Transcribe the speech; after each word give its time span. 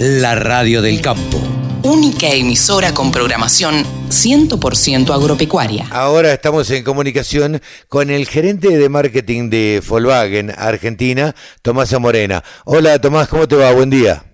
la 0.00 0.34
radio 0.34 0.80
del 0.80 1.02
campo. 1.02 1.38
Única 1.82 2.28
emisora 2.28 2.94
con 2.94 3.12
programación 3.12 3.84
100% 4.08 5.14
agropecuaria. 5.14 5.88
Ahora 5.90 6.32
estamos 6.32 6.70
en 6.70 6.84
comunicación 6.84 7.60
con 7.86 8.08
el 8.08 8.26
gerente 8.26 8.78
de 8.78 8.88
marketing 8.88 9.50
de 9.50 9.82
Volkswagen 9.86 10.54
Argentina, 10.56 11.34
Tomás 11.60 11.92
Morena. 12.00 12.42
Hola 12.64 12.98
Tomás, 12.98 13.28
¿cómo 13.28 13.46
te 13.46 13.56
va? 13.56 13.72
Buen 13.72 13.90
día. 13.90 14.24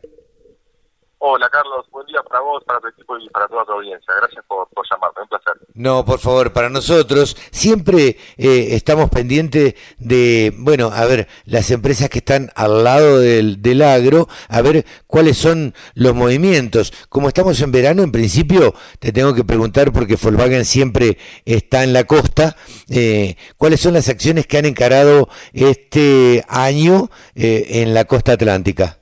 Hola 1.28 1.48
Carlos, 1.50 1.84
buen 1.90 2.06
día 2.06 2.22
para 2.22 2.40
vos, 2.40 2.62
para 2.62 2.78
tu 2.78 2.86
equipo 2.86 3.18
y 3.18 3.28
para 3.30 3.48
toda 3.48 3.64
tu 3.64 3.72
audiencia. 3.72 4.14
Gracias 4.16 4.44
por, 4.46 4.68
llamarme, 4.88 5.22
un 5.22 5.28
placer. 5.28 5.54
No, 5.74 6.04
por 6.04 6.20
favor, 6.20 6.52
para 6.52 6.68
nosotros 6.68 7.36
siempre 7.50 8.16
eh, 8.36 8.68
estamos 8.76 9.10
pendientes 9.10 9.74
de, 9.98 10.54
bueno, 10.56 10.92
a 10.94 11.04
ver, 11.04 11.26
las 11.44 11.72
empresas 11.72 12.10
que 12.10 12.18
están 12.18 12.52
al 12.54 12.84
lado 12.84 13.18
del, 13.18 13.82
agro, 13.82 14.28
a 14.48 14.62
ver 14.62 14.86
cuáles 15.08 15.36
son 15.36 15.74
los 15.94 16.14
movimientos. 16.14 16.92
Como 17.08 17.26
estamos 17.26 17.60
en 17.60 17.72
verano, 17.72 18.04
en 18.04 18.12
principio 18.12 18.72
te 19.00 19.10
tengo 19.10 19.34
que 19.34 19.42
preguntar, 19.42 19.92
porque 19.92 20.14
Volkswagen 20.14 20.64
siempre 20.64 21.18
está 21.44 21.82
en 21.82 21.92
la 21.92 22.04
costa, 22.04 22.54
eh, 22.88 23.36
cuáles 23.56 23.80
son 23.80 23.94
las 23.94 24.08
acciones 24.08 24.46
que 24.46 24.58
han 24.58 24.64
encarado 24.64 25.28
este 25.52 26.44
año 26.46 27.10
eh, 27.34 27.82
en 27.82 27.94
la 27.94 28.04
costa 28.04 28.34
atlántica. 28.34 29.00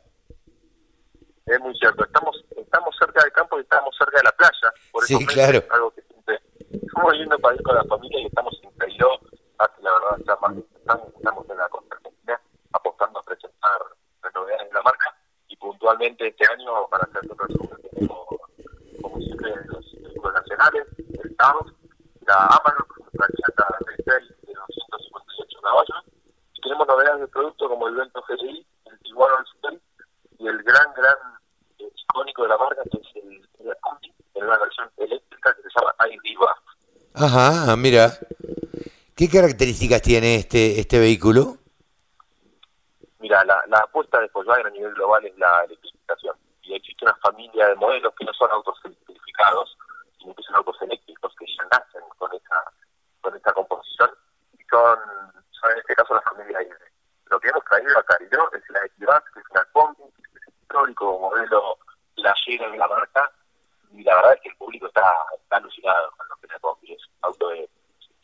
Es 1.46 1.60
muy 1.60 1.74
cierto, 1.76 2.04
estamos 2.04 2.44
estamos 2.56 2.96
cerca 2.98 3.22
del 3.22 3.32
campo 3.32 3.58
y 3.58 3.62
estamos 3.62 3.94
cerca 3.96 4.16
de 4.16 4.24
la 4.24 4.32
playa, 4.32 4.72
por 4.90 5.04
eso 5.04 5.18
sí, 5.18 5.26
claro. 5.26 5.58
es 5.58 5.70
algo 5.70 5.90
que 5.90 6.02
siempre 6.02 6.40
estamos 6.72 7.12
yendo 7.14 7.38
para 7.38 7.54
ir 7.54 7.62
con 7.62 7.74
la 7.74 7.84
familia 7.84 8.20
y 8.20 8.26
estamos 8.26 8.60
en 8.62 8.70
Cairo, 8.78 9.20
así 9.58 9.82
la 9.82 9.92
verdad 9.92 10.20
estamos, 10.20 10.52
estamos 11.16 11.50
en 11.50 11.56
la 11.56 11.68
costa 11.68 11.96
argentina 11.96 12.40
apostando 12.72 13.18
a 13.18 13.22
presentar 13.22 13.78
las 14.22 14.34
novedades 14.34 14.68
de 14.68 14.74
la 14.74 14.82
marca. 14.82 15.14
Y 15.48 15.56
puntualmente 15.56 16.26
este 16.26 16.44
año 16.50 16.88
para 16.88 17.04
hacer 17.04 17.30
otro 17.30 17.46
resumen 17.46 18.08
como 19.02 19.20
siempre 19.20 19.52
los 19.66 20.32
nacionales, 20.32 20.86
el 20.98 21.30
Estado, 21.30 21.66
la 22.26 23.26
llanta 23.28 23.78
retail 23.86 24.28
de 24.42 24.54
258 24.54 25.60
caballos 25.60 26.04
y 26.54 26.60
tenemos 26.62 26.86
novedades 26.88 27.20
de 27.20 27.28
producto 27.28 27.68
como 27.68 27.88
el 27.88 27.94
Vento 27.96 28.24
GLI, 28.28 28.66
el 28.86 28.98
Tiguan 29.00 29.44
Super 29.46 29.78
y 30.38 30.46
el 30.48 30.62
gran, 30.62 30.92
gran 30.94 31.16
icónico 31.78 32.42
de 32.42 32.48
la 32.48 32.58
marca, 32.58 32.82
que 32.90 32.98
es 32.98 33.16
el, 33.16 33.48
el 33.60 33.76
en 34.34 34.44
una 34.44 34.58
versión 34.58 34.90
eléctrica 34.96 35.54
que 35.54 35.62
se 35.62 35.68
llama 35.74 35.94
iDiva. 36.10 36.56
Ajá, 37.14 37.76
mira. 37.76 38.18
¿Qué 39.14 39.28
características 39.28 40.02
tiene 40.02 40.34
este 40.34 40.80
este 40.80 40.98
vehículo? 40.98 41.58
Mira, 43.20 43.44
la, 43.44 43.62
la 43.68 43.78
apuesta 43.78 44.20
de 44.20 44.28
Volkswagen 44.34 44.66
a 44.66 44.70
nivel 44.70 44.92
global 44.94 45.24
es 45.24 45.38
la 45.38 45.62
electrificación. 45.62 46.36
Y 46.62 46.74
existe 46.74 47.04
una 47.04 47.14
familia 47.22 47.68
de 47.68 47.76
modelos 47.76 48.12
que 48.18 48.24
no 48.24 48.32
son 48.34 48.50
autos 48.50 48.76
electrificados, 48.84 49.78
sino 50.18 50.34
que 50.34 50.42
son 50.42 50.56
autos 50.56 50.76
eléctricos 50.82 51.32
que 51.38 51.46
ya 51.46 51.62
nacen 51.70 52.02
con 52.18 52.32
esa, 52.34 52.62
con 53.20 53.36
esa 53.36 53.52
composición 53.52 54.10
y 54.58 54.64
son, 54.68 54.98
son 55.52 55.70
en 55.70 55.78
este 55.78 55.94
caso 55.94 56.14
la 56.14 56.22
familia 56.22 56.62
I. 56.62 56.68
Lo 57.30 57.38
que 57.38 57.48
hemos 57.48 57.64
traído 57.64 57.96
a 57.96 58.02
Cariló 58.02 58.50
es 58.52 58.62
la 58.70 58.84
Equivac, 58.86 59.32
que 59.32 59.38
es 59.38 59.46
una 59.52 59.64
combi, 59.72 60.02
es 60.02 60.54
histórico 60.62 61.18
modelo 61.20 61.78
la 62.16 62.34
llega 62.46 62.66
en 62.66 62.78
la 62.78 62.88
marca 62.88 63.30
y 63.92 64.02
la 64.02 64.16
verdad 64.16 64.34
es 64.34 64.40
que 64.40 64.48
el 64.48 64.56
público 64.56 64.86
está, 64.88 65.06
está 65.40 65.56
alucinado 65.58 66.10
con 66.16 66.33
un 66.64 66.96
auto 67.22 67.48
de, 67.48 67.68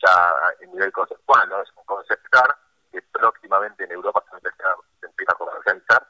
ya 0.01 0.35
en 0.59 0.71
nivel 0.71 0.91
conceptual, 0.91 1.49
¿no? 1.49 1.61
Es 1.61 1.69
un 1.75 1.83
concept 1.85 2.27
car 2.29 2.55
que 2.91 3.01
próximamente 3.01 3.83
en 3.83 3.91
Europa 3.91 4.23
se 4.29 4.35
empieza, 4.35 4.75
se 4.99 5.05
empieza 5.05 5.31
a 5.33 5.35
comercializar, 5.35 6.07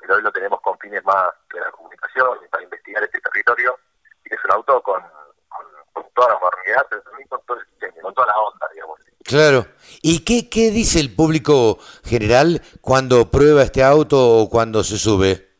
pero 0.00 0.16
hoy 0.16 0.22
lo 0.22 0.32
tenemos 0.32 0.60
con 0.60 0.78
fines 0.78 1.04
más 1.04 1.32
de 1.52 1.60
la 1.60 1.70
comunicación 1.70 2.38
para 2.50 2.64
investigar 2.64 3.02
este 3.04 3.20
territorio 3.20 3.78
y 4.24 4.34
es 4.34 4.44
un 4.44 4.52
auto 4.52 4.82
con, 4.82 5.02
con, 5.48 5.66
con 5.92 6.04
toda 6.14 6.34
la 6.34 6.38
modernidad, 6.40 6.86
pero 6.88 7.02
también 7.02 7.28
con 7.28 7.40
todo 7.46 7.58
el 7.58 7.66
diseño, 7.66 8.02
con 8.02 8.14
toda 8.14 8.26
la 8.28 8.38
onda, 8.38 8.68
digamos. 8.72 9.00
Claro. 9.24 9.66
¿Y 10.02 10.22
qué, 10.22 10.50
qué 10.50 10.70
dice 10.70 11.00
el 11.00 11.14
público 11.14 11.78
general 12.04 12.60
cuando 12.82 13.30
prueba 13.30 13.62
este 13.62 13.82
auto 13.82 14.16
o 14.18 14.50
cuando 14.50 14.84
se 14.84 14.98
sube? 14.98 15.50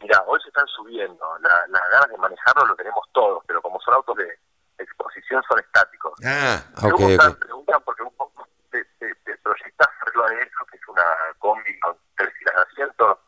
Mira, 0.00 0.22
hoy 0.26 0.40
se 0.40 0.48
están 0.48 0.66
subiendo, 0.68 1.24
la, 1.40 1.66
las 1.68 1.82
ganas 1.90 2.08
de 2.08 2.16
manejarlo 2.18 2.66
lo 2.66 2.76
tenemos 2.76 3.04
todos, 3.12 3.42
pero 3.46 3.60
como 3.60 3.80
son 3.80 3.94
autos 3.94 4.16
de 4.16 4.38
exposición 4.78 5.42
son 5.48 5.58
estáticos. 5.60 6.12
Ah, 6.24 6.62
ok, 6.76 6.96
preguntan, 6.96 7.32
ok. 7.32 7.38
preguntan 7.38 7.82
porque 7.84 8.02
un 8.02 8.16
poco 8.16 8.48
te, 8.70 8.84
te, 8.98 9.14
te 9.14 9.36
proyectás 9.38 9.88
arriba 10.06 10.28
de 10.30 10.42
eso, 10.42 10.66
que 10.70 10.76
es 10.76 10.88
una 10.88 11.16
combi 11.38 11.78
con 11.80 11.96
tres 12.16 12.32
filas 12.38 12.54
de 12.54 12.62
asientos, 12.62 13.18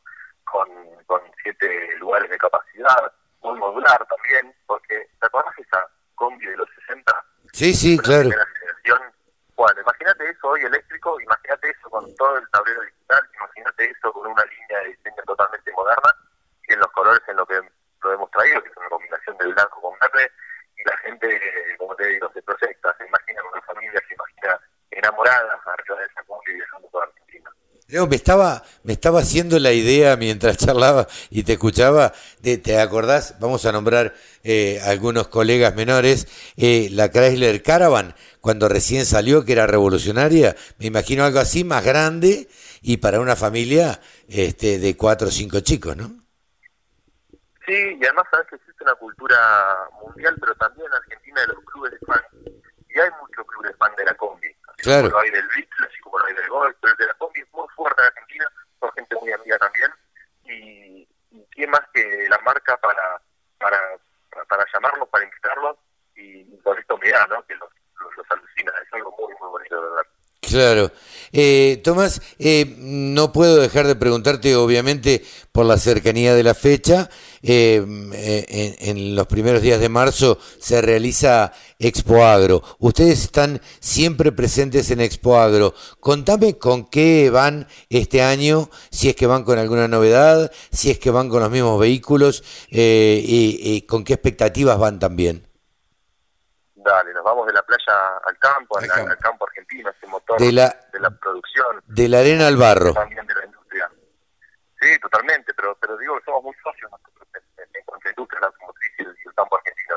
con, 0.45 0.69
con 1.07 1.21
siete 1.43 1.97
lugares 1.99 2.31
de 2.31 2.39
capacidad, 2.39 3.13
muy 3.43 3.59
modular 3.59 4.07
también, 4.07 4.55
porque 4.67 5.09
¿te 5.21 5.29
de 5.29 5.63
esa 5.63 5.87
combi 6.15 6.47
de 6.47 6.57
los 6.57 6.69
60? 6.87 7.25
Sí, 7.53 7.75
sí, 7.75 7.99
claro. 7.99 8.29
primera 8.29 8.47
generación. 8.59 9.01
Bueno, 9.57 9.81
imagínate 9.81 10.31
eso 10.31 10.49
hoy 10.49 10.63
eléctrico, 10.63 11.21
imagínate 11.21 11.71
eso 11.71 11.91
con 11.91 12.15
todo 12.17 12.39
el 12.39 12.49
tablero 12.51 12.81
digital, 12.83 13.29
imagínate 13.35 13.91
eso 13.91 14.13
con 14.13 14.27
una 14.27 14.45
línea 14.45 14.79
de 14.81 14.89
diseño 14.89 15.23
totalmente 15.27 15.73
moderna 15.73 16.15
y 16.67 16.73
en 16.73 16.81
los 16.81 16.91
colores 16.93 17.21
en 17.29 17.37
lo 17.37 17.47
que 17.47 17.61
lo 18.03 18.13
hemos 18.13 18.31
traído, 18.31 18.63
que 18.63 18.71
es 18.71 18.77
una 18.77 18.89
combinación 18.89 19.37
de 19.37 19.47
blanco 19.49 19.81
con 19.83 19.99
verde, 19.99 20.33
y 20.77 20.89
la 20.89 20.97
gente, 20.99 21.77
como 21.79 21.95
te 21.95 22.07
digo, 22.07 22.31
se 22.33 22.43
proyecta, 22.43 22.97
se 22.97 23.07
imagina 23.07 23.43
con 23.43 23.53
una 23.53 23.63
familia, 23.63 24.03
se 24.09 24.15
imagina 24.15 24.61
enamorada 24.91 25.61
arriba 25.67 25.99
de 25.99 26.07
esa 26.07 26.23
combi 26.25 26.55
viajando 26.55 26.89
por 26.89 27.05
Me 27.93 28.15
estaba, 28.17 28.63
me 28.85 28.93
estaba 28.93 29.21
haciendo 29.21 29.59
la 29.59 29.73
idea 29.73 30.17
mientras 30.17 30.57
charlaba 30.59 31.09
y 31.29 31.43
te 31.43 31.55
escuchaba, 31.55 32.13
de, 32.41 32.57
¿te 32.59 32.79
acordás? 32.79 33.35
Vamos 33.41 33.65
a 33.67 33.73
nombrar 33.73 34.15
eh, 34.45 34.81
algunos 34.85 35.27
colegas 35.29 35.75
menores, 35.75 36.29
eh, 36.57 36.89
la 36.93 37.11
Chrysler 37.11 37.63
Caravan, 37.63 38.15
cuando 38.41 38.69
recién 38.69 39.05
salió, 39.07 39.45
que 39.45 39.53
era 39.53 39.67
revolucionaria, 39.67 40.55
me 40.79 40.87
imagino 40.87 41.25
algo 41.25 41.41
así, 41.41 41.65
más 41.65 41.85
grande 41.85 42.49
y 42.81 42.99
para 42.99 43.19
una 43.21 43.35
familia 43.35 44.01
este, 44.29 44.79
de 44.79 44.97
cuatro 44.97 45.29
o 45.29 45.31
cinco 45.33 45.59
chicos, 45.61 45.97
¿no? 45.97 46.09
Sí, 47.67 47.75
y 48.01 48.05
además 48.05 48.27
sabes 48.31 48.47
que 48.49 48.57
existe 48.57 48.85
una 48.85 48.95
cultura 48.95 49.37
mundial, 50.03 50.37
pero 50.41 50.55
también 50.57 50.87
en 50.87 50.95
Argentina 50.95 51.41
de 51.41 51.47
los 51.49 51.65
clubes 51.65 51.93
de 51.93 51.99
fan. 52.07 52.21
Y 52.89 52.99
hay 52.99 53.11
muchos 53.21 53.47
clubes 53.47 53.71
de 53.73 53.77
fan 53.77 53.93
de 53.97 54.05
la 54.05 54.15
combi. 54.15 54.49
Así 54.49 54.83
Claro. 54.83 55.11
como 55.11 55.13
lo 55.13 55.21
hay 55.21 55.31
del 55.31 55.47
Beatle, 55.47 55.87
así 55.89 56.01
como 56.03 56.19
lo 56.19 56.27
hay 56.27 56.35
del 56.35 56.49
Golf, 56.49 56.77
pero 56.81 56.93
el 56.93 56.99
de 56.99 57.07
la 57.07 57.15
combi 57.15 57.41
es 57.41 57.50
fuerte 57.83 58.03
en 58.03 58.09
Argentina, 58.09 58.47
son 58.81 58.93
gente 58.93 59.17
muy 59.21 59.33
amiga 59.33 59.59
también. 59.59 59.91
Y, 60.45 61.09
y 61.31 61.47
quién 61.51 61.71
más 61.71 61.83
que 61.95 62.27
la 62.29 62.39
marca 62.39 62.77
para 62.77 63.21
para, 63.61 63.79
para, 64.49 64.67
llamarlos, 64.73 65.09
para 65.11 65.25
invitarlos, 65.25 65.77
y 66.17 66.45
con 66.63 66.79
esta 66.79 66.95
humedad, 66.95 67.29
¿no? 67.29 67.45
Que 67.47 67.55
los, 67.55 67.69
los, 68.01 68.17
los 68.17 68.27
alucina. 68.31 68.73
Es 68.85 68.93
algo 68.93 69.15
muy, 69.19 69.35
muy 69.41 69.51
bonito 69.51 69.77
de 69.77 69.83
verdad. 69.83 70.03
Claro. 70.41 70.91
Eh, 71.33 71.81
Tomás, 71.85 72.21
eh, 72.39 72.75
no 72.79 73.33
puedo 73.33 73.61
dejar 73.61 73.87
de 73.87 73.95
preguntarte, 73.95 74.57
obviamente, 74.57 75.23
por 75.53 75.67
la 75.67 75.77
cercanía 75.77 76.35
de 76.35 76.43
la 76.43 76.55
fecha. 76.55 77.09
Eh, 77.43 77.85
eh, 78.15 78.77
en, 78.81 78.99
en 78.99 79.17
los 79.17 79.27
primeros 79.27 79.63
días 79.63 79.81
de 79.81 79.89
marzo 79.89 80.39
se 80.59 80.81
realiza 80.83 81.53
Expo 81.79 82.25
Agro. 82.25 82.63
Ustedes 82.79 83.23
están 83.25 83.61
siempre 83.81 84.33
presentes 84.33 84.91
en 84.91 85.01
Expo 85.01 85.39
Agro. 85.39 85.75
Contame 86.01 86.59
con 86.59 86.89
qué 86.91 87.31
van 87.31 87.67
este 87.89 88.23
año, 88.23 88.69
si 88.91 89.09
es 89.09 89.17
que 89.17 89.27
van 89.27 89.45
con 89.45 89.59
alguna 89.59 89.89
novedad, 89.89 90.51
si 90.71 90.91
es 90.91 90.99
que 90.99 91.11
van 91.11 91.29
con 91.29 91.41
los 91.41 91.51
mismos 91.51 91.81
vehículos 91.81 92.43
eh, 92.71 93.21
y, 93.25 93.59
y 93.77 93.83
con 93.87 94.05
qué 94.05 94.15
expectativas 94.15 94.79
van 94.79 94.99
también. 94.99 95.47
Dale, 96.75 97.13
nos 97.13 97.23
vamos 97.25 97.47
de 97.47 97.53
la 97.53 97.63
playa 97.63 98.17
al 98.25 98.39
campo, 98.39 98.79
al, 98.79 98.87
campo. 98.89 99.11
al 99.11 99.19
campo 99.19 99.47
argentino, 99.47 99.91
ese 99.91 100.07
motor 100.07 100.39
De 100.41 100.51
la- 100.51 100.75
de 100.93 101.01
la 101.01 101.11
producción. 101.11 101.83
De 101.87 102.09
la 102.09 102.21
arena 102.21 102.47
al 102.47 102.57
barro. 102.57 102.95
también 102.95 103.27
de 103.27 103.35
la 103.35 103.45
industria. 103.45 103.91
Sí, 104.81 104.99
totalmente, 104.99 105.53
pero 105.53 105.77
pero 105.79 105.95
digo 105.99 106.19
que 106.19 106.25
somos 106.25 106.43
muy 106.43 106.55
socios 106.65 106.91
nosotros 106.91 107.29
en, 107.37 107.43
en, 107.65 107.69
en 107.77 107.85
cuanto 107.85 108.09
a 108.09 108.11
industria, 108.13 108.41
la 108.41 108.47
automotriz 108.47 108.93
y 108.99 109.03
el, 109.03 109.09
y 109.13 109.29
el 109.29 109.35
campo 109.35 109.57
argentino. 109.57 109.97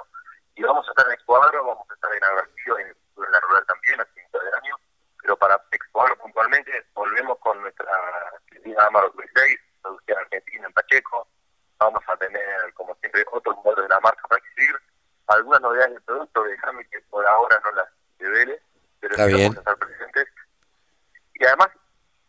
Y 0.56 0.62
vamos 0.64 0.86
a 0.86 0.92
estar 0.92 1.08
en 1.08 1.14
Expo 1.14 1.42
Agro, 1.42 1.66
vamos 1.66 1.88
a 1.90 1.94
estar 1.94 2.12
en 2.14 2.24
Agroacción, 2.24 2.80
en, 2.82 2.88
en 2.88 3.32
la 3.32 3.40
rural 3.40 3.64
también, 3.66 4.02
a 4.02 4.08
mitad 4.14 4.40
del 4.44 4.54
año, 4.60 4.76
pero 5.22 5.38
para 5.38 5.56
Expo 5.72 6.02
Agro 6.04 6.18
puntualmente 6.20 6.72
volvemos 6.94 7.38
con 7.40 7.62
nuestra 7.62 7.88
querida 8.52 8.86
Amarok 8.88 9.16
V6, 9.16 9.58
producción 9.82 10.18
argentina 10.20 10.68
en 10.68 10.74
Pacheco. 10.74 11.28
Vamos 11.80 12.04
a 12.08 12.18
tener, 12.18 12.74
como 12.74 12.94
siempre, 13.00 13.24
otro 13.32 13.56
modelo 13.64 13.84
de 13.84 13.88
la 13.90 14.02
marca 14.02 14.28
para 14.28 14.42
exhibir. 14.44 14.76
Algunas 15.28 15.62
novedades 15.62 15.94
del 15.94 16.02
producto, 16.04 16.44
déjame 16.44 16.86
que 16.90 17.00
por 17.10 17.26
ahora 17.26 17.53
no 17.64 17.72
las 17.72 17.88
revele, 18.20 18.62
pero 19.00 19.14
Está 19.16 19.26
sí 19.28 19.34
vamos 19.34 19.56
a 19.58 19.60
estar 19.60 19.78
presentes. 19.78 20.28
Y 21.36 21.46
además, 21.46 21.70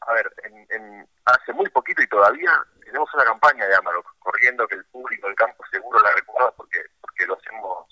a 0.01 0.13
ver, 0.15 0.33
en, 0.45 0.67
en- 0.71 1.09
hace 1.25 1.53
muy 1.53 1.69
poquito 1.71 2.03
y 2.03 2.09
todavía 2.09 2.53
tenemos 2.85 3.13
una 3.15 3.25
campaña 3.25 3.67
de 3.67 3.75
Amarok 3.77 4.07
corriendo 4.19 4.67
que 4.69 4.75
el 4.77 4.85
público 4.87 5.27
del 5.27 5.37
campo 5.37 5.65
seguro 5.71 6.01
la 6.03 6.13
recuerda 6.13 6.51
porque 6.53 6.83
porque 7.01 7.27
los 7.27 7.39
hemos 7.51 7.87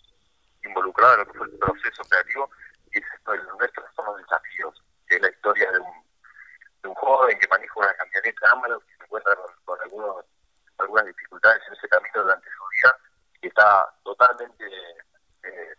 involucrado 0.65 1.15
en 1.15 1.19
lo 1.21 1.27
que 1.27 1.39
fue 1.39 1.47
el 1.47 1.59
proceso 1.59 2.03
creativo 2.05 2.51
y 2.93 2.99
es 2.99 3.05
esto 3.15 3.33
de 3.33 3.39
los 3.39 3.59
nuestros 3.59 3.87
son 3.95 4.07
los 4.07 4.17
desafíos, 4.19 4.83
que 5.07 5.17
es 5.17 5.23
la 5.23 5.31
historia 5.31 5.71
de 5.73 5.79
un, 5.79 6.05
de 6.83 6.89
un 6.89 6.95
joven 6.95 7.39
que 7.39 7.49
maneja 7.49 7.73
una 7.77 7.95
camioneta 7.95 8.51
Amarok 8.53 8.85
que 8.85 8.97
se 8.97 9.05
encuentra 9.05 9.35
con, 9.37 9.51
con 9.65 9.81
algunos 9.83 10.25
algunas 10.79 11.07
dificultades 11.07 11.63
en 11.69 11.75
ese 11.75 11.89
camino 11.89 12.23
durante 12.23 12.49
su 12.51 12.65
vida 12.69 12.97
y 13.43 13.47
está 13.49 13.95
totalmente 14.05 14.65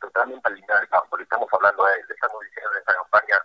eh, 0.03 0.07
totalmente 0.07 0.47
alineada 0.47 0.81
al 0.81 0.89
campo. 0.89 1.17
Le 1.17 1.23
estamos 1.23 1.47
hablando 1.51 1.85
a 1.85 1.91
él, 1.93 2.01
le 2.07 2.13
estamos 2.13 2.41
diciendo 2.43 2.71
en 2.73 2.79
esta 2.79 2.93
campaña 2.95 3.41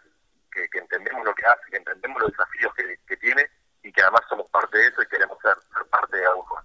que, 0.50 0.78
entendemos 0.78 1.24
lo 1.24 1.34
que 1.34 1.46
hace, 1.46 1.70
que 1.70 1.76
entendemos 1.76 2.22
los 2.22 2.30
desafíos 2.30 2.72
que, 2.74 3.16
tiene 3.16 3.46
y 3.82 3.92
que 3.92 4.02
además 4.02 4.22
somos 4.28 4.48
parte 4.50 4.78
de 4.78 4.86
eso 4.86 5.02
y 5.02 5.06
queremos 5.06 5.38
ser, 5.42 5.54
parte 5.90 6.16
de 6.16 6.26
algo 6.26 6.46
más. 6.54 6.64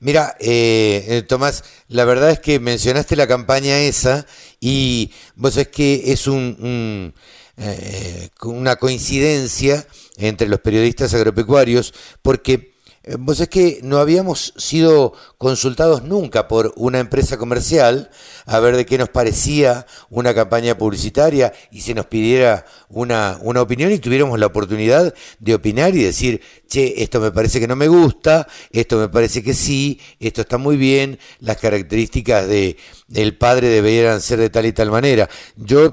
Mira, 0.00 0.34
eh, 0.40 1.04
eh, 1.08 1.22
Tomás, 1.22 1.84
la 1.88 2.04
verdad 2.04 2.30
es 2.30 2.40
que 2.40 2.58
mencionaste 2.58 3.16
la 3.16 3.26
campaña 3.26 3.78
esa 3.78 4.26
y 4.60 5.14
vos 5.36 5.54
sabés 5.54 5.68
que 5.68 6.12
es 6.12 6.26
un, 6.26 7.14
eh, 7.56 8.30
una 8.42 8.76
coincidencia 8.76 9.86
entre 10.16 10.48
los 10.48 10.60
periodistas 10.60 11.14
agropecuarios 11.14 11.94
porque 12.22 12.52
eh, 12.54 12.71
vos 13.18 13.40
es 13.40 13.48
que 13.48 13.80
no 13.82 13.98
habíamos 13.98 14.54
sido 14.56 15.12
consultados 15.38 16.04
nunca 16.04 16.46
por 16.46 16.72
una 16.76 17.00
empresa 17.00 17.36
comercial 17.36 18.10
a 18.46 18.60
ver 18.60 18.76
de 18.76 18.86
qué 18.86 18.96
nos 18.96 19.08
parecía 19.08 19.86
una 20.08 20.34
campaña 20.34 20.78
publicitaria 20.78 21.52
y 21.70 21.80
se 21.80 21.94
nos 21.94 22.06
pidiera 22.06 22.64
una, 22.88 23.38
una 23.42 23.60
opinión 23.60 23.90
y 23.90 23.98
tuviéramos 23.98 24.38
la 24.38 24.46
oportunidad 24.46 25.14
de 25.40 25.54
opinar 25.54 25.94
y 25.96 26.04
decir, 26.04 26.40
che, 26.68 27.02
esto 27.02 27.20
me 27.20 27.32
parece 27.32 27.58
que 27.58 27.66
no 27.66 27.76
me 27.76 27.88
gusta, 27.88 28.46
esto 28.70 28.98
me 28.98 29.08
parece 29.08 29.42
que 29.42 29.54
sí, 29.54 30.00
esto 30.20 30.42
está 30.42 30.58
muy 30.58 30.76
bien, 30.76 31.18
las 31.40 31.56
características 31.56 32.46
de 32.46 32.76
del 33.08 33.36
padre 33.36 33.68
deberían 33.68 34.20
ser 34.22 34.38
de 34.38 34.48
tal 34.48 34.64
y 34.64 34.72
tal 34.72 34.90
manera. 34.90 35.28
Yo, 35.56 35.92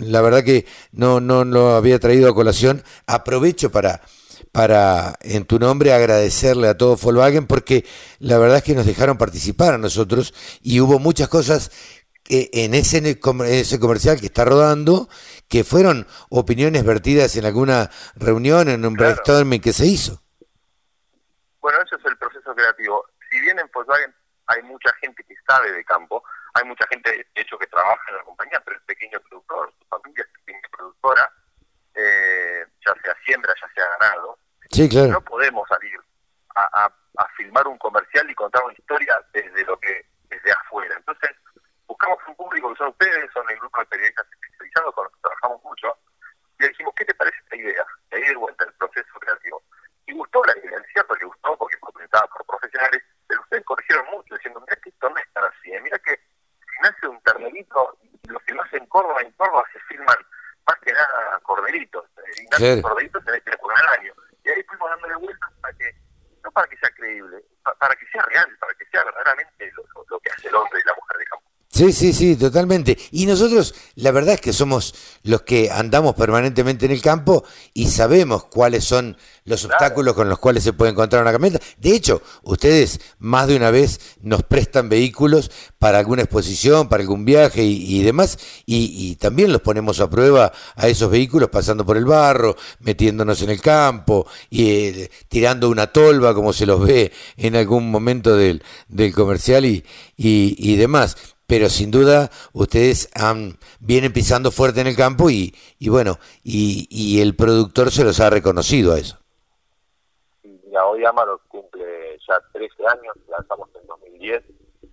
la 0.00 0.22
verdad 0.22 0.42
que 0.42 0.64
no, 0.92 1.20
no 1.20 1.44
lo 1.44 1.76
había 1.76 1.98
traído 1.98 2.28
a 2.28 2.34
colación, 2.34 2.82
aprovecho 3.06 3.70
para 3.70 4.00
para 4.54 5.16
en 5.22 5.46
tu 5.46 5.58
nombre 5.58 5.92
agradecerle 5.92 6.68
a 6.68 6.78
todo 6.78 6.96
Volkswagen 6.96 7.48
porque 7.48 7.84
la 8.20 8.38
verdad 8.38 8.58
es 8.58 8.62
que 8.62 8.76
nos 8.76 8.86
dejaron 8.86 9.18
participar 9.18 9.74
a 9.74 9.78
nosotros 9.78 10.32
y 10.62 10.78
hubo 10.78 11.00
muchas 11.00 11.26
cosas 11.26 11.72
en 12.28 12.72
ese, 12.74 12.98
ese 13.46 13.80
comercial 13.80 14.20
que 14.20 14.26
está 14.26 14.44
rodando 14.44 15.08
que 15.48 15.64
fueron 15.64 16.06
opiniones 16.30 16.84
vertidas 16.84 17.34
en 17.34 17.46
alguna 17.46 17.90
reunión, 18.14 18.68
en 18.68 18.86
un 18.86 18.94
brainstorming 18.94 19.60
que 19.60 19.72
se 19.72 19.86
hizo. 19.86 20.22
Bueno, 21.58 21.80
ese 21.84 21.96
es 21.96 22.04
el 22.04 22.16
proceso 22.16 22.54
creativo. 22.54 23.06
Si 23.28 23.40
bien 23.40 23.58
en 23.58 23.68
Volkswagen 23.74 24.14
hay 24.46 24.62
mucha 24.62 24.92
gente 25.00 25.24
que 25.24 25.34
sabe 25.48 25.72
de 25.72 25.84
campo, 25.84 26.22
hay 26.54 26.64
mucha 26.64 26.86
gente, 26.86 27.10
de 27.10 27.42
hecho, 27.42 27.58
que 27.58 27.66
trabaja 27.66 28.02
en 28.08 28.18
la 28.18 28.22
compañía, 28.22 28.62
pero 28.64 28.76
es 28.76 28.84
pequeño 28.84 29.18
productor, 29.28 29.74
su 29.80 29.84
familia 29.88 30.24
es 30.24 30.40
pequeña 30.44 30.68
productora, 30.70 31.28
eh, 31.94 32.64
ya 32.86 32.94
sea 33.02 33.16
siembra, 33.26 33.52
ya 33.60 33.68
sea 33.74 33.84
ganado, 33.98 34.38
no 34.74 35.20
podemos 35.20 35.68
salir 35.68 36.00
a, 36.56 36.90
filmar 37.36 37.66
un 37.68 37.78
comercial 37.78 38.28
y 38.28 38.34
contar 38.34 38.64
una 38.64 38.72
historia 38.72 39.20
desde 39.32 39.64
lo 39.64 39.78
que 39.78 40.04
desde 40.28 40.52
afuera. 40.52 40.94
Entonces, 40.96 41.30
buscamos 41.86 42.18
un 42.26 42.34
público 42.34 42.72
que 42.72 42.78
son 42.78 42.88
ustedes, 42.88 43.30
son 43.32 43.48
el 43.50 43.58
grupo 43.58 43.78
de 43.80 43.86
periodistas 43.86 44.26
especializados 44.32 44.94
con 44.94 45.04
los 45.04 45.12
que 45.12 45.20
trabajamos 45.20 45.62
mucho, 45.62 45.96
y 46.58 46.62
le 46.62 46.68
dijimos, 46.70 46.92
¿qué 46.96 47.04
te 47.04 47.14
parece 47.14 47.36
esta 47.38 47.56
idea? 47.56 47.86
Y 48.10 48.14
ahí 48.16 48.22
de 48.22 48.36
vuelta 48.36 48.64
el 48.64 48.72
proceso 48.74 49.20
creativo. 49.20 49.62
Y 50.06 50.12
gustó 50.14 50.42
la 50.44 50.58
idea, 50.58 50.78
es 50.78 50.92
cierto 50.92 51.14
que 51.14 51.24
gustó 51.24 51.56
porque 51.56 51.76
fue 51.78 51.92
presentada 51.92 52.26
por 52.28 52.44
profesionales, 52.46 53.02
pero 53.28 53.40
ustedes 53.42 53.64
corrigieron 53.64 54.06
mucho 54.10 54.34
diciendo, 54.34 54.60
mira 54.60 54.76
que 54.76 54.90
esto 54.90 55.10
no 55.10 55.16
es 55.16 55.32
tan 55.32 55.44
así, 55.44 55.72
¿eh? 55.72 55.80
mira 55.82 55.98
que 56.00 56.14
si 56.14 56.80
nace 56.82 57.08
un 57.08 57.20
ternerito, 57.22 57.96
los 58.26 58.42
que 58.42 58.54
nacen 58.54 58.82
en 58.82 58.88
Córdoba, 58.88 59.22
en 59.22 59.32
Córdoba 59.32 59.64
se 59.72 59.78
filman 59.80 60.18
más 60.66 60.78
que 60.78 60.92
nada 60.92 61.40
corderitos, 61.42 62.04
y 62.38 62.46
tenés 63.24 63.42
que 63.42 63.56
poner 63.58 63.78
al 63.78 64.00
año 64.00 64.14
y 64.44 64.50
ahí 64.50 64.62
fuimos 64.64 64.90
dándole 64.90 65.16
vueltas 65.16 65.50
para 65.60 65.74
que, 65.74 65.94
no 66.42 66.50
para 66.52 66.66
que 66.68 66.76
sea 66.76 66.90
creíble, 66.90 67.42
para, 67.78 67.94
que 67.96 68.06
sea 68.06 68.22
real, 68.22 68.56
para 68.60 68.74
que 68.74 68.84
sea 68.86 69.04
verdaderamente 69.04 69.72
lo, 69.72 70.20
que 70.20 70.30
hace 70.30 70.48
el 70.48 70.54
hombre 70.54 70.80
y 70.80 70.86
la 70.86 70.94
mujer 70.94 71.18
de 71.18 71.24
campo. 71.24 71.50
Sí, 71.84 71.92
sí, 71.92 72.12
sí, 72.14 72.36
totalmente. 72.36 72.96
Y 73.10 73.26
nosotros, 73.26 73.74
la 73.96 74.10
verdad 74.10 74.36
es 74.36 74.40
que 74.40 74.54
somos 74.54 74.94
los 75.22 75.42
que 75.42 75.70
andamos 75.70 76.14
permanentemente 76.14 76.86
en 76.86 76.92
el 76.92 77.02
campo 77.02 77.44
y 77.74 77.88
sabemos 77.88 78.44
cuáles 78.44 78.84
son 78.84 79.18
los 79.44 79.66
obstáculos 79.66 80.14
con 80.14 80.30
los 80.30 80.38
cuales 80.38 80.64
se 80.64 80.72
puede 80.72 80.92
encontrar 80.92 81.20
una 81.20 81.32
camioneta. 81.32 81.62
De 81.76 81.94
hecho, 81.94 82.22
ustedes 82.42 83.00
más 83.18 83.48
de 83.48 83.56
una 83.56 83.70
vez 83.70 84.00
nos 84.22 84.42
prestan 84.44 84.88
vehículos 84.88 85.50
para 85.78 85.98
alguna 85.98 86.22
exposición, 86.22 86.88
para 86.88 87.02
algún 87.02 87.26
viaje 87.26 87.62
y, 87.62 88.02
demás, 88.02 88.38
y, 88.64 89.16
también 89.16 89.52
los 89.52 89.60
ponemos 89.60 90.00
a 90.00 90.08
prueba 90.08 90.52
a 90.76 90.88
esos 90.88 91.10
vehículos 91.10 91.50
pasando 91.50 91.84
por 91.84 91.98
el 91.98 92.06
barro, 92.06 92.56
metiéndonos 92.80 93.42
en 93.42 93.50
el 93.50 93.60
campo 93.60 94.26
y 94.48 94.70
eh, 94.70 95.10
tirando 95.28 95.68
una 95.68 95.88
tolva 95.88 96.34
como 96.34 96.54
se 96.54 96.64
los 96.64 96.80
ve 96.80 97.12
en 97.36 97.56
algún 97.56 97.90
momento 97.90 98.34
del, 98.34 98.62
del 98.88 99.12
comercial 99.12 99.66
y, 99.66 99.84
y 100.16 100.76
demás 100.76 101.16
pero 101.46 101.68
sin 101.68 101.90
duda 101.90 102.30
ustedes 102.52 103.10
han, 103.14 103.58
vienen 103.80 104.12
pisando 104.12 104.50
fuerte 104.50 104.80
en 104.80 104.86
el 104.86 104.96
campo 104.96 105.30
y, 105.30 105.54
y 105.78 105.88
bueno, 105.88 106.18
y, 106.42 106.86
y 106.90 107.20
el 107.20 107.36
productor 107.36 107.90
se 107.90 108.04
los 108.04 108.20
ha 108.20 108.30
reconocido 108.30 108.92
a 108.92 108.98
eso. 108.98 109.18
Mira, 110.42 110.86
hoy 110.86 111.04
Amaro 111.04 111.40
cumple 111.48 112.18
ya 112.28 112.40
13 112.52 112.86
años, 112.88 113.14
lanzamos 113.28 113.68
en 113.80 113.86
2010, 113.86 114.42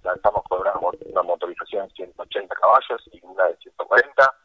lanzamos 0.04 0.44
con 0.48 0.62
una, 0.62 1.24
motorización 1.24 1.88
de 1.88 1.94
180 1.96 2.56
caballos 2.56 3.02
y 3.12 3.20
una 3.24 3.46
de 3.46 3.58
140, 3.58 4.36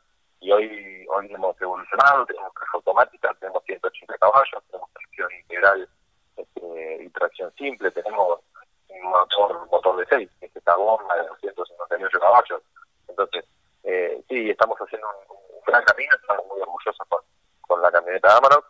y 0.40 0.52
hoy, 0.52 1.06
hoy 1.08 1.32
hemos 1.32 1.60
evolucionado, 1.60 2.24
tenemos 2.26 2.52
caja 2.54 2.70
automática, 2.74 3.34
tenemos 3.40 3.62
180 3.64 4.18
caballos, 4.18 4.62
tenemos 4.70 4.90
tracción 4.92 5.28
integral 5.42 5.88
este, 6.36 7.04
y 7.04 7.08
tracción 7.10 7.52
simple, 7.58 7.90
tenemos 7.90 8.40
un 8.88 9.10
motor, 9.10 9.68
motor 9.70 9.96
de 9.96 10.06
6, 10.06 10.30
que 10.40 10.46
es 10.46 10.56
esta 10.56 10.76
bomba 10.76 11.16
de 11.16 11.28
258 11.28 12.20
caballos. 12.20 12.62
Entonces, 13.08 13.44
eh, 13.84 14.22
sí, 14.28 14.50
estamos 14.50 14.78
haciendo 14.78 15.06
un, 15.28 15.36
gran 15.66 15.82
camino, 15.84 16.10
estamos 16.20 16.46
muy 16.46 16.60
orgullosos 16.60 17.06
con, 17.08 17.20
con 17.62 17.82
la 18.26 18.32
de 18.32 18.38
Amarok, 18.38 18.66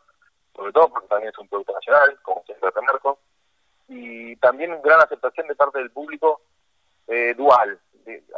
sobre 0.55 0.73
todo 0.73 0.89
porque 0.91 1.09
también 1.09 1.33
es 1.33 1.39
un 1.39 1.49
producto 1.49 1.73
nacional, 1.73 2.19
como 2.23 2.43
siempre 2.45 2.71
de 2.75 2.81
Merco, 2.83 3.19
y 3.89 4.37
también 4.37 4.81
gran 4.83 5.01
aceptación 5.01 5.49
de 5.49 5.55
parte 5.55 5.79
del 5.79 5.91
público 5.91 6.43
eh, 7.07 7.35
dual. 7.35 7.79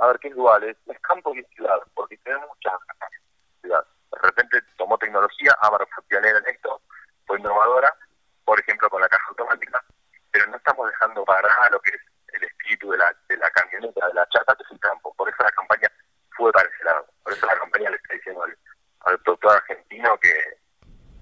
a 0.01 0.07
ver, 0.07 0.19
¿qué 0.21 0.29
es 0.29 0.37
dual? 0.37 0.63
Es, 0.65 0.77
campo 1.03 1.35
y 1.35 1.43
ciudad, 1.55 1.81
porque 1.95 2.19
tenemos 2.19 2.49
muchas 2.49 2.73
ciudad. 3.63 3.85
De 4.13 4.19
repente 4.21 4.61
tomó 4.77 4.99
tecnología, 4.99 5.57
Amarok 5.61 5.89
fue 5.95 6.05
pionera 6.05 6.39
en 6.39 6.55
esto, 6.55 6.81
fue 7.27 7.39
innovadora, 7.39 7.93
por 8.45 8.61
ejemplo, 8.61 8.91
con 8.91 9.01
la 9.01 9.09
caja 9.09 9.25
automática, 9.31 9.83
pero 10.31 10.47
no 10.47 10.57
estamos 10.57 10.87
dejando 10.87 11.25
para 11.25 11.49
nada 11.49 11.71
lo 11.71 11.81
que 11.81 11.91
es 11.91 12.01
el 12.35 12.45
espíritu 12.45 12.91
de 12.91 12.99
la, 12.99 13.15
de 13.29 13.37
la 13.39 13.51
camioneta, 13.51 14.07
de 14.07 14.15
la 14.15 14.29
chata, 14.29 14.55
que 14.55 14.63
es 14.63 14.71
el 14.71 14.81
campo. 14.81 15.15
Por 15.15 15.29
eso 15.29 15.43
la 15.43 15.51
campaña 15.51 15.91
fue 16.37 16.53
para 16.53 16.69
ese 16.69 16.85
lado. 16.85 17.07
Por 17.23 17.33
eso 17.33 17.47
la 17.47 17.59
campaña 17.59 17.91
le 17.91 17.97
está 17.97 18.15
diciendo 18.15 18.43
al, 18.43 18.57
al 19.01 19.23
doctor 19.25 19.57
argentino 19.57 20.19
que, 20.19 20.33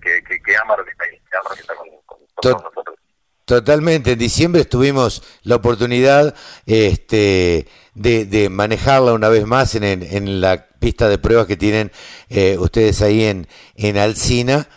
que, 0.06 0.22
que, 0.22 0.42
que 0.42 0.56
ama 0.56 0.76
lo 0.76 0.84
que 0.84 0.90
está 0.92 1.04
ahí, 1.04 1.20
que 1.30 1.36
ama 1.36 1.50
lo 1.50 1.54
que 1.54 1.60
está 1.62 1.74
con, 1.74 1.88
todos 2.36 2.62
nosotros. 2.62 2.98
Totalmente, 3.46 4.10
en 4.10 4.18
diciembre 4.18 4.64
tuvimos 4.64 5.22
la 5.44 5.54
oportunidad 5.54 6.34
este, 6.66 7.68
de, 7.94 8.24
de 8.24 8.48
manejarla 8.48 9.12
una 9.12 9.28
vez 9.28 9.46
más 9.46 9.76
en, 9.76 9.84
en, 9.84 10.40
la 10.40 10.66
pista 10.80 11.08
de 11.08 11.18
pruebas 11.18 11.46
que 11.46 11.56
tienen 11.56 11.92
eh, 12.28 12.56
ustedes 12.58 13.02
ahí 13.02 13.22
en, 13.22 13.46
en 13.76 13.98
Alcina 13.98 14.68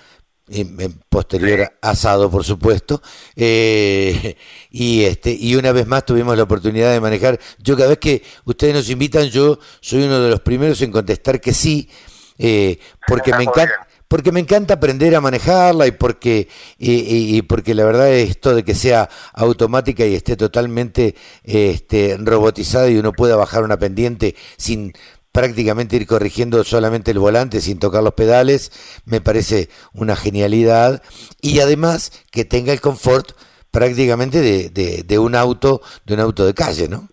en 0.50 1.00
posterior 1.10 1.74
asado 1.82 2.30
por 2.30 2.44
supuesto. 2.44 3.02
Eh, 3.36 4.36
y 4.70 5.04
este 5.04 5.32
y 5.32 5.56
una 5.56 5.72
vez 5.72 5.88
más 5.88 6.06
tuvimos 6.06 6.38
la 6.38 6.44
oportunidad 6.44 6.92
de 6.92 7.02
manejar. 7.02 7.40
Yo 7.58 7.76
cada 7.76 7.90
vez 7.90 7.98
que 7.98 8.22
ustedes 8.46 8.76
nos 8.76 8.90
invitan 8.92 9.30
yo 9.30 9.58
soy 9.82 10.04
uno 10.04 10.20
de 10.20 10.30
los 10.30 10.42
primeros 10.42 10.80
en 10.84 10.92
contestar 10.92 11.42
que 11.42 11.54
sí 11.54 11.90
eh, 12.38 12.78
porque 13.08 13.34
me 13.34 13.46
encanta 13.46 13.89
porque 14.10 14.32
me 14.34 14.42
encanta 14.42 14.74
aprender 14.74 15.16
a 15.16 15.22
manejarla 15.22 15.88
y 15.88 15.92
porque 15.92 16.50
y, 16.78 17.42
porque 17.44 17.74
la 17.76 17.86
verdad 17.86 18.10
es 18.12 18.32
esto 18.32 18.54
de 18.56 18.66
que 18.66 18.76
sea 18.76 19.08
automática 19.34 20.04
y 20.06 20.16
esté 20.16 20.36
totalmente 20.36 21.16
este, 21.44 22.18
robotizada 22.20 22.90
y 22.90 22.98
uno 22.98 23.14
pueda 23.14 23.38
bajar 23.38 23.64
una 23.64 23.78
pendiente 23.78 24.36
sin 24.58 24.94
prácticamente 25.32 25.96
ir 25.96 26.08
corrigiendo 26.08 26.64
solamente 26.64 27.12
el 27.12 27.20
volante 27.20 27.62
sin 27.62 27.80
tocar 27.80 28.02
los 28.04 28.16
pedales, 28.16 28.72
me 29.06 29.22
parece 29.22 29.70
una 29.94 30.16
genialidad. 30.16 31.04
Y 31.40 31.60
además 31.60 32.12
que 32.32 32.46
tenga 32.46 32.74
el 32.74 32.82
confort 32.82 33.34
prácticamente 33.70 34.42
de, 34.42 35.04
de, 35.04 35.20
un 35.20 35.36
auto, 35.36 35.82
de 36.04 36.16
un 36.16 36.20
auto 36.20 36.48
de 36.48 36.56
calle, 36.56 36.88
¿no? 36.88 37.08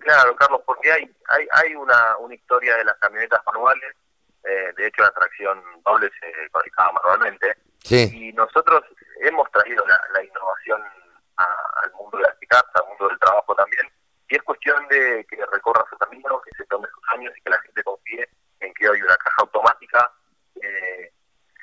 Claro, 0.00 0.36
Carlos, 0.36 0.60
porque 0.66 0.92
hay, 0.92 1.02
hay, 1.28 1.46
hay 1.50 1.74
una, 1.74 2.18
una 2.18 2.34
historia 2.34 2.76
de 2.76 2.84
las 2.84 2.96
camionetas 2.98 3.40
manuales, 3.46 3.96
eh, 4.46 4.72
de 4.76 4.86
hecho 4.86 5.02
la 5.02 5.10
tracción 5.10 5.62
doble 5.84 6.10
se 6.20 6.48
fabricaba 6.50 6.92
manualmente, 6.92 7.56
y 7.88 8.32
nosotros 8.32 8.82
hemos 9.20 9.50
traído 9.52 9.84
la, 9.86 10.24
innovación 10.24 10.82
al 11.36 11.92
mundo 11.92 12.16
de 12.16 12.24
las 12.24 12.34
pickups, 12.36 12.74
al 12.74 12.88
mundo 12.88 13.08
del 13.08 13.18
trabajo 13.18 13.54
también, 13.54 13.86
y 14.28 14.36
es 14.36 14.42
cuestión 14.42 14.86
de 14.88 15.24
que 15.28 15.36
recorra 15.52 15.84
su 15.88 15.96
camino, 15.96 16.40
que 16.42 16.50
se 16.56 16.64
tome 16.66 16.88
sus 16.88 17.02
años 17.14 17.32
y 17.36 17.40
que 17.42 17.50
la 17.50 17.60
gente 17.60 17.82
confíe 17.84 18.28
en 18.60 18.74
que 18.74 18.88
hay 18.88 19.02
una 19.02 19.16
caja 19.16 19.42
automática 19.42 20.12
eh, 20.60 21.12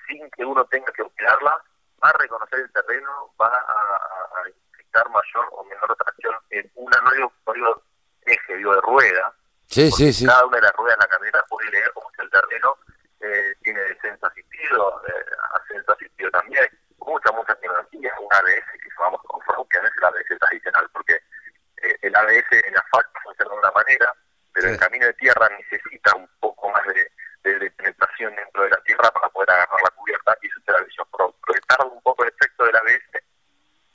sin 0.07 0.29
que 0.31 0.45
uno 0.45 0.63
tenga 0.65 0.91
que 0.93 1.01
operarla, 1.01 1.61
va 2.03 2.09
a 2.09 2.17
reconocer 2.17 2.59
el 2.59 2.71
terreno, 2.71 3.33
va 3.41 3.47
a, 3.47 4.43
necesitar 4.45 5.09
mayor 5.09 5.49
o 5.51 5.63
menor 5.65 5.95
tracción 5.95 6.35
en 6.51 6.71
una, 6.75 6.97
no 7.01 7.11
digo, 7.11 7.33
no 7.47 7.53
digo 7.53 7.83
eje, 8.25 8.57
digo 8.57 8.75
de 8.75 8.81
rueda. 8.81 9.33
Sí, 9.73 9.89
sí, 9.91 10.13
sí. 10.13 10.25
Cada 10.27 10.45
una 10.45 10.57
de 10.57 10.61
las 10.61 10.73
ruedas 10.73 10.95
en 10.95 10.99
la 10.99 11.07
camioneta 11.07 11.43
puede 11.49 11.71
leer 11.71 11.91
como 11.93 12.07
si 12.11 12.21
el 12.21 12.29
terreno 12.29 12.77
eh, 13.21 13.55
tiene 13.63 13.79
descenso 13.81 14.27
asistido, 14.27 15.01
eh, 15.07 15.25
ascenso 15.55 15.93
asistido 15.93 16.29
también, 16.29 16.67
mucha, 16.99 17.31
mucha 17.31 17.55
tecnología, 17.55 18.11
un 18.19 18.33
ABS 18.33 18.71
que 18.71 18.89
llamamos 18.97 19.21
con 19.23 19.41
que 19.69 19.81
no 19.81 19.87
es 19.87 19.93
el 19.97 20.03
ABS 20.03 20.39
tradicional, 20.39 20.89
porque 20.93 21.13
eh, 21.81 21.97
el 22.03 22.15
ABS 22.15 22.51
en 22.51 22.77
asfalto 22.77 23.19
funciona 23.23 23.51
de 23.51 23.57
una 23.57 23.71
manera, 23.71 24.13
pero 24.53 24.69
en 24.69 24.77
camino 24.77 25.05
de 25.07 25.13
tierra 25.13 25.49
necesita 25.49 26.15
un 26.15 26.29
poco 26.39 26.69
más 26.69 26.83
de, 26.87 27.09
penetración 27.43 28.35
dentro 28.35 28.63
de 28.63 28.69
la 28.69 28.81
tierra 28.83 29.09
para 29.11 29.27
poder 29.29 29.49
agarrar 29.51 29.81
la 29.83 29.89
cubierta 29.89 30.37
y 30.41 30.47
eso 30.47 30.59
es 30.59 30.73
la 30.73 30.83
visión 30.83 31.07
pro. 31.11 31.35
Tarda 31.67 31.85
un 31.85 32.01
poco 32.01 32.23
el 32.23 32.29
efecto 32.29 32.65
del 32.65 32.75
ABS, 32.75 33.23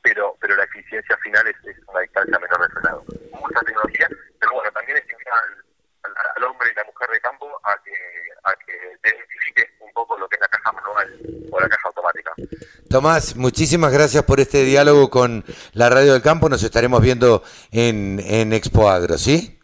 pero 0.03 0.37
pero 0.41 0.57
la 0.57 0.65
eficiencia 0.65 1.17
final 1.19 1.47
es, 1.47 1.57
una 1.87 2.01
distancia 2.01 2.39
menor 2.39 2.61
de 2.61 2.75
frenado. 2.75 3.05
Mucha 3.33 3.61
tecnología, 3.61 4.09
pero 4.41 4.53
bueno, 4.53 4.71
también 4.73 4.99
es 4.99 5.05
que 5.05 5.17
al, 5.31 6.13
al, 6.37 6.45
hombre 6.45 6.71
y 6.71 6.75
la 6.75 6.85
mujer 6.85 7.09
de 7.11 7.21
campo 7.21 7.61
a 7.65 7.75
que, 7.83 7.95
a 8.45 8.55
que 8.67 8.99
identifique 9.03 9.77
un 9.81 9.93
poco 9.93 10.19
lo 10.19 10.29
que 10.29 10.37
es 10.37 10.43
o 11.51 11.61
la 11.61 11.69
caja 11.69 11.89
automática. 11.89 12.33
Tomás, 12.89 13.37
muchísimas 13.37 13.93
gracias 13.93 14.23
por 14.25 14.41
este 14.41 14.65
diálogo 14.65 15.11
con 15.11 15.45
la 15.73 15.91
Radio 15.91 16.13
del 16.13 16.23
Campo. 16.23 16.49
Nos 16.49 16.63
estaremos 16.63 17.01
viendo 17.01 17.43
en, 17.71 18.21
en 18.21 18.53
Expo 18.53 18.89
Agro, 18.89 19.19
¿sí? 19.19 19.61